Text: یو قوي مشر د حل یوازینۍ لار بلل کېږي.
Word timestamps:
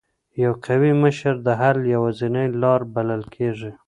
یو 0.43 0.53
قوي 0.65 0.91
مشر 1.03 1.33
د 1.45 1.47
حل 1.61 1.79
یوازینۍ 1.93 2.47
لار 2.61 2.81
بلل 2.93 3.23
کېږي. 3.35 3.71